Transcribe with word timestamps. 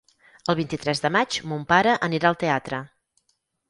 El 0.53 0.57
vint-i-tres 0.59 1.03
de 1.05 1.13
maig 1.17 1.39
mon 1.53 1.69
pare 1.75 1.97
anirà 2.11 2.35
al 2.35 2.43
teatre. 2.47 2.85